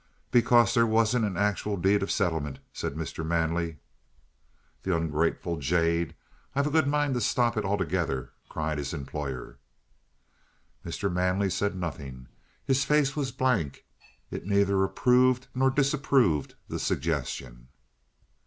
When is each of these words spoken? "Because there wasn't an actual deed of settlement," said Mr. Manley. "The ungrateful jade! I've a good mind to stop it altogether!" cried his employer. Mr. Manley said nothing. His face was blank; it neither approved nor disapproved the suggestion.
"Because 0.31 0.73
there 0.73 0.87
wasn't 0.87 1.25
an 1.25 1.37
actual 1.37 1.77
deed 1.77 2.01
of 2.01 2.09
settlement," 2.09 2.57
said 2.73 2.95
Mr. 2.95 3.23
Manley. 3.23 3.77
"The 4.81 4.95
ungrateful 4.95 5.57
jade! 5.57 6.15
I've 6.55 6.65
a 6.65 6.71
good 6.71 6.87
mind 6.87 7.13
to 7.13 7.21
stop 7.21 7.55
it 7.55 7.63
altogether!" 7.63 8.31
cried 8.49 8.79
his 8.79 8.95
employer. 8.95 9.59
Mr. 10.83 11.13
Manley 11.13 11.51
said 11.51 11.75
nothing. 11.75 12.29
His 12.65 12.83
face 12.83 13.15
was 13.15 13.31
blank; 13.31 13.85
it 14.31 14.47
neither 14.47 14.83
approved 14.83 15.45
nor 15.53 15.69
disapproved 15.69 16.55
the 16.67 16.79
suggestion. 16.79 17.67